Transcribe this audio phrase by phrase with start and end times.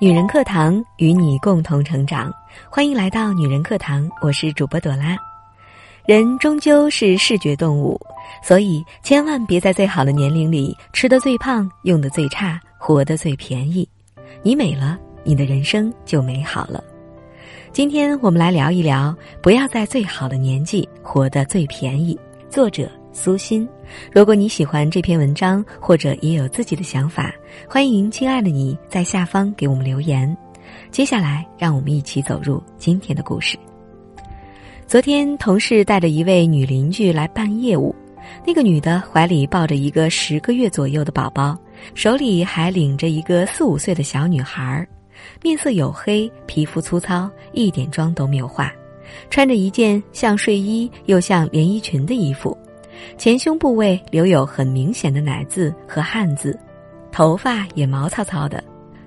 [0.00, 2.32] 女人课堂与你共同成长，
[2.70, 5.16] 欢迎来到女人课堂，我是主播朵拉。
[6.06, 8.00] 人终究是视觉动物，
[8.42, 13.86] 所以千万别在最好的年龄里吃得最胖、用得最差、活得最便宜。
[14.42, 16.82] 你美了，你的人生就美好了。
[17.72, 22.18] 今天我们来聊一聊，不要在最好的年纪活得最便宜。
[22.48, 22.90] 作者。
[23.12, 23.68] 苏心，
[24.12, 27.34] 如果你喜欢这篇文章，或者也有自己的想法，
[27.68, 30.36] 欢迎亲爱的你在下方给我们留言。
[30.90, 33.58] 接下来，让我们一起走入今天的故事。
[34.86, 37.94] 昨天，同事带着一位女邻居来办业务，
[38.46, 41.58] 那个女的怀里抱着一个十个月左右的宝宝，
[41.94, 44.86] 手里还领着一个四五岁的小女孩，
[45.42, 48.72] 面色黝黑，皮肤粗糙，一点妆都没有化，
[49.28, 52.56] 穿着一件像睡衣又像连衣裙的衣服。
[53.18, 56.58] 前胸部位留有很明显的奶渍和汗渍，
[57.12, 58.62] 头发也毛糙糙的，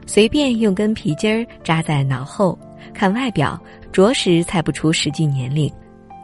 [0.05, 2.57] 随便用根皮筋儿扎在脑后，
[2.93, 3.59] 看外表
[3.91, 5.71] 着实猜不出实际年龄。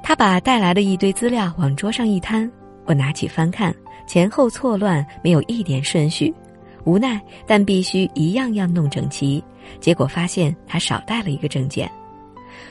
[0.03, 2.49] 他把带来的一堆资料往桌上一摊，
[2.85, 3.73] 我拿起翻看，
[4.07, 6.33] 前后错乱，没有一点顺序。
[6.85, 9.43] 无奈，但必须一样样弄整齐。
[9.79, 11.89] 结果发现他少带了一个证件。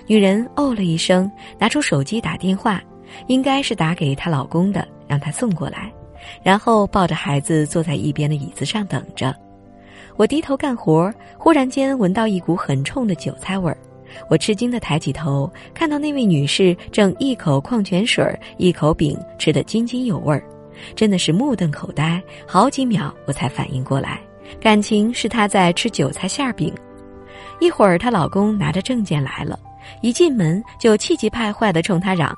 [0.07, 2.83] 女人哦了一声，拿出手机打电话。
[3.27, 5.93] 应该是打给她老公的，让他送过来，
[6.43, 9.35] 然后抱着孩子坐在一边的椅子上等着。
[10.17, 13.77] 我低头干活，忽然间闻到一股很冲的韭菜味儿。
[14.29, 18.25] 我吃惊地抬起头，看到那位女士正一口矿泉水，
[18.57, 20.43] 一口饼吃得津津有味儿，
[20.97, 22.21] 真的是目瞪口呆。
[22.47, 24.19] 好几秒我才反应过来，
[24.61, 26.75] 感情是她在吃韭菜馅饼。
[27.61, 29.59] 一会儿她老公拿着证件来了，
[30.01, 32.35] 一进门就气急败坏地冲她嚷。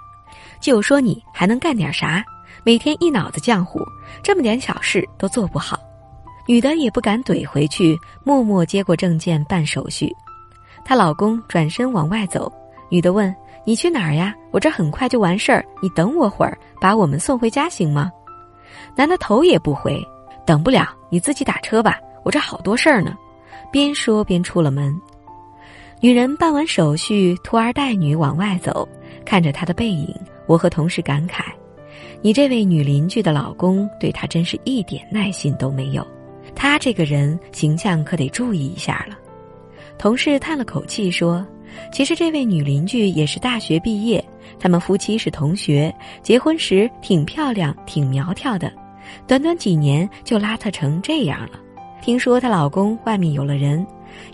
[0.61, 2.25] 就说你还能干点啥？
[2.62, 3.80] 每天一脑子浆糊，
[4.22, 5.78] 这么点小事都做不好。
[6.47, 10.14] 女的也不敢怼回去，默默接过证件办手续。
[10.84, 12.53] 她老公转身往外走，
[12.88, 14.34] 女的问：“你去哪儿呀？
[14.50, 18.10] 我这很快就完事儿，你等我会儿，把我们送回家行吗？”
[18.97, 20.03] 男的头也不回
[20.44, 23.16] ：“等不了，你自己打车吧，我这好多事儿呢。”
[23.71, 25.00] 边说边出了门。
[26.00, 28.88] 女人办完手续，拖儿带女往外走，
[29.25, 30.14] 看着他的背影。
[30.47, 31.44] 我和同事感慨
[32.22, 36.06] ：“你这位女邻居的老公对她真是一点耐心都没有，
[36.54, 39.16] 她这个人形象可得注意一下了。”
[39.97, 41.47] 同事叹了口气说
[41.92, 44.25] ：“其实这位女邻居也是大学毕业，
[44.59, 48.72] 他们夫妻是同学，结婚时挺漂亮、挺苗条的，
[49.26, 51.60] 短短几年就邋遢成这样了。
[52.03, 53.86] 听说她老公外面有了人，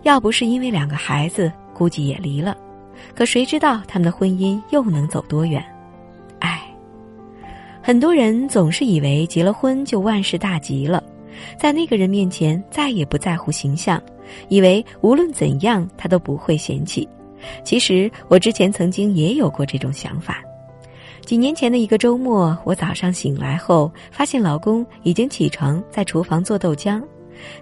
[0.05, 2.57] 要不是因为两个孩子，估计也离了。
[3.15, 5.65] 可谁知道他们的婚姻又能走多远？”
[6.41, 6.63] 唉
[7.83, 11.03] 很多人总是以为结了婚就万事大吉了，
[11.57, 14.03] 在那个人面前再也不在乎形象，
[14.49, 17.09] 以为无论怎样他都不会嫌弃。
[17.63, 20.43] 其实我之前曾经也有过这种想法。
[21.25, 27.03] 几年前的一个周末，我早上醒来后，发现老公已经起床在厨房做豆浆，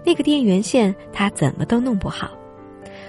[0.03, 2.31] 那个电源线他怎么都弄不好。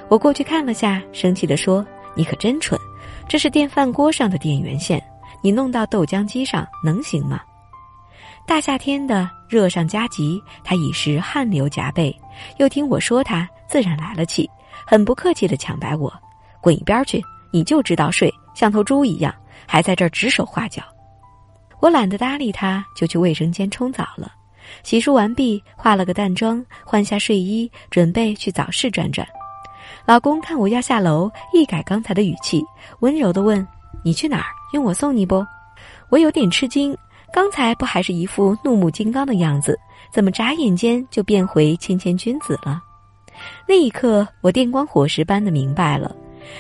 [0.09, 2.81] 我过去看了下，生气地说：“你可真蠢，
[3.29, 5.01] 这是电饭锅上的电源线。”
[5.43, 7.41] 你弄到豆浆机上能行吗？
[8.47, 12.17] 大夏天的热上加急，他已是汗流浃背，
[12.59, 14.51] 又听我说他，自然来了气，
[14.85, 16.13] 很不客气的抢白我
[16.61, 17.23] ：“滚一边去！
[17.53, 19.33] 你就知道睡，像头猪一样，
[19.69, 20.83] 还在这儿指手画脚。”
[21.81, 24.33] 我懒得搭理他，就去卫生间冲澡了。
[24.83, 29.25] 洗漱完毕，化了个淡妆，换下睡衣，准备去早市转转。
[30.07, 32.65] 老公看我要下楼，一改刚才的语气，
[33.01, 33.67] 温柔的问
[34.05, 35.45] ：“你去哪儿？”用我送你不？
[36.09, 36.97] 我有点吃惊，
[37.33, 39.77] 刚才不还是一副怒目金刚的样子，
[40.13, 42.81] 怎么眨眼间就变回谦谦君子了？
[43.67, 46.15] 那一刻，我电光火石般的明白了，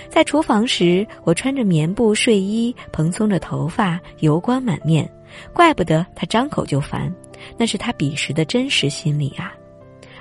[0.09, 5.09] 在厨房时，我穿着棉布睡衣，蓬松着头发，油光满面，
[5.53, 7.13] 怪不得他张口就烦，
[7.57, 9.53] 那是他彼时的真实心理啊。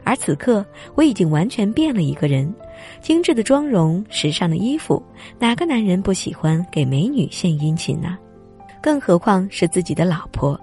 [0.05, 2.53] 而此刻，我已经完全变了一个人。
[3.01, 5.01] 精致的妆容，时尚的衣服，
[5.39, 8.17] 哪个男人不喜欢给美女献殷勤呢？
[8.81, 10.59] 更何况是自己的老婆。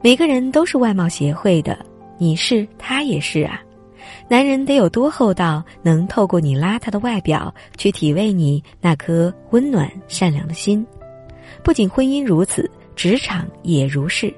[0.00, 1.76] 每个人都是外貌协会的，
[2.18, 3.60] 你是，他也是啊。
[4.28, 10.86] 男人得有多厚道，能透过你邋遢的外表去体味你那颗温暖善良的心。
[11.64, 14.32] 不仅婚姻如此，职场也如是。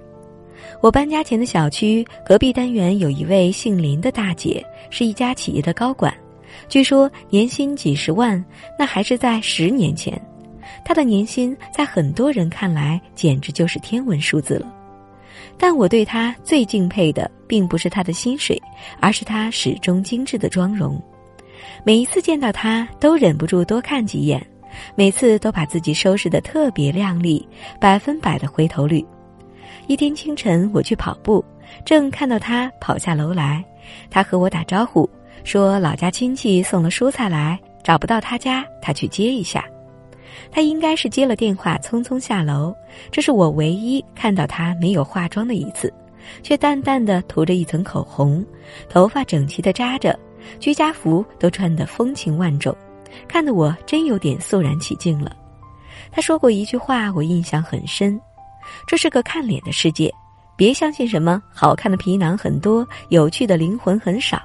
[0.80, 6.14] 我搬家前的小区隔壁单元有一位姓林的大姐，是一家企业的高管。
[6.68, 8.42] 据说年薪几十万，
[8.78, 10.20] 那还是在十年前。
[10.84, 14.72] 她的年薪在很多人看来简直就是天文数字了。
[15.58, 18.60] 但我对她最敬佩的，并不是她的薪水，
[19.00, 21.00] 而是她始终精致的妆容。
[21.82, 24.40] 每一次见到她，都忍不住多看几眼，
[24.94, 27.46] 每次都把自己收拾得特别靓丽，
[27.80, 29.04] 百分百的回头率。
[29.88, 31.42] 一天清晨，我去跑步，
[31.82, 33.64] 正看到他跑下楼来，
[34.10, 35.08] 他和我打招呼，
[35.44, 39.64] 说老家亲戚送了蔬菜来，找不到他家，他去接一下。
[40.50, 42.74] 他应该是接了电话，匆匆下楼。
[43.10, 45.90] 这是我唯一看到他没有化妆的一次，
[46.42, 48.44] 却淡淡的涂着一层口红，
[48.90, 50.16] 头发整齐的扎着，
[50.60, 52.76] 居家服都穿得风情万种，
[53.26, 55.34] 看得我真有点肃然起敬了。
[56.12, 58.20] 他说过一句话，我印象很深：
[58.86, 60.12] 这是个看脸的世界，
[60.56, 64.40] 别相信什么好看的皮囊很多，有趣的灵魂很少。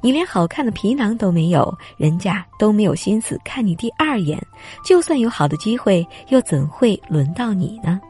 [0.00, 4.38] 你连好看的皮囊都没有，人家都没有心思看你第二眼。
[4.84, 8.00] 就算有好的机会，又怎会轮到你呢？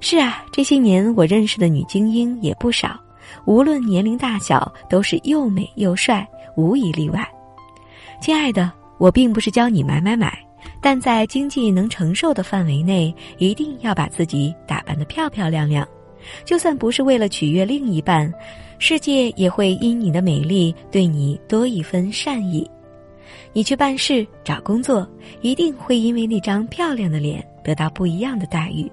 [0.00, 2.98] 是啊，这些年我认识的女精英也不少，
[3.46, 6.26] 无论年龄大小，都是又美又帅，
[6.56, 7.28] 无一例外。
[8.20, 10.36] 亲爱的，我并不是教你买买买，
[10.90, 15.86] 但在经济能承受的范围内，一定要把自己打扮得漂漂亮亮。
[16.46, 18.32] 就算不是为了取悦另一半。
[18.78, 22.66] 世界也会因你的美丽对你多一分善意，
[23.52, 25.06] 你去办事找工作，
[25.42, 28.90] 一定会因为那张漂亮的脸得到不一样的待遇。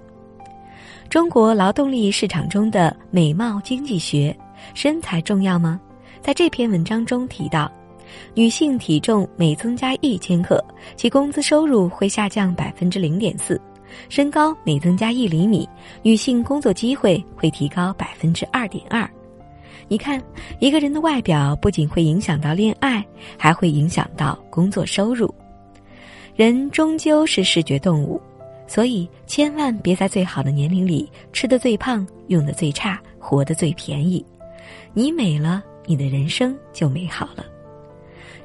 [1.07, 4.37] 中国劳动力市场中的美貌经济学，
[4.73, 5.79] 身材重要吗？
[6.21, 7.71] 在这篇文章中提到，
[8.33, 10.63] 女性体重每增加一千克，
[10.95, 13.55] 其工资收入会下降百分之零点四；
[14.09, 15.67] 身高每增加一厘米，
[16.03, 19.09] 女性工作机会会提高百分之二点二。
[19.87, 20.21] 你看，
[20.59, 23.05] 一个人的外表不仅会影响到恋爱，
[23.37, 25.33] 还会影响到工作收入。
[26.35, 28.19] 人终究是视觉动物，
[28.67, 34.25] 所以千万别在最好的年龄里吃得最胖、用得最差、活得最便宜。
[34.93, 37.45] 你美了，你的人生就美好了。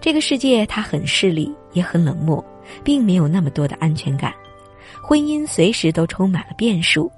[0.00, 2.44] 这个世界它很势利，也很冷漠，
[2.82, 4.32] 并没有那么多的安全感。
[5.02, 7.11] 婚姻随时都充满了变数。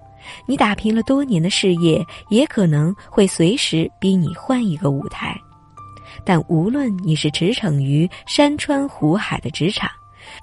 [0.46, 5.36] 你打拼了多年的事业，也可能会随时逼你换一个舞台。
[6.24, 9.90] 但无论你是驰骋于山川湖海的职场，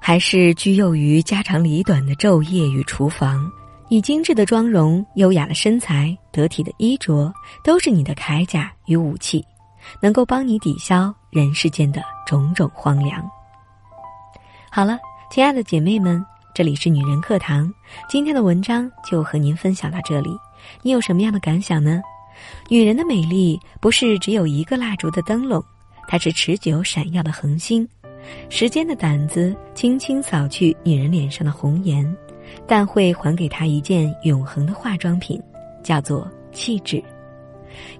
[0.00, 3.50] 还是居囿于家长里短的昼夜与厨房，
[3.88, 7.32] 你精致的妆容、优雅的身材、得体的衣着，
[7.64, 9.42] 都是你的铠甲与武器，
[10.00, 13.22] 能够帮你抵消人世间的种种荒凉。
[14.70, 14.98] 好了，
[15.30, 16.24] 亲爱的姐妹们。
[16.52, 17.72] 这里是女人课堂，
[18.08, 20.36] 今天的文章就和您分享到这里。
[20.82, 22.02] 你有什么样的感想呢？
[22.68, 25.64] 女人的美丽不是只有一个蜡烛的灯笼，
[26.08, 27.88] 它是持久闪耀的恒星。
[28.48, 32.04] 时间的胆子轻轻扫去女人脸上的红颜，
[32.66, 35.40] 但会还给她一件永恒的化妆品，
[35.84, 37.02] 叫做气质。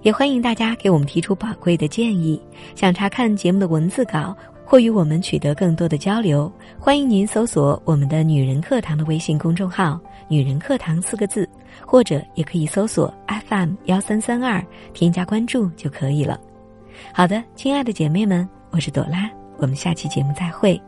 [0.01, 2.41] 也欢迎大家给我们提出宝贵的建议，
[2.75, 4.35] 想查看节目的文字稿。
[4.63, 11.45] 或与我们取得更多的交流，欢迎您搜索我们的“女人课堂”的微信公众号“女人课堂”四个字，
[11.85, 13.13] 或者也可以搜索
[13.49, 16.39] FM 幺三三二，添加关注就可以了。
[17.13, 20.81] 好的，亲爱的姐妹们，我是朵拉，我们下期节目再会。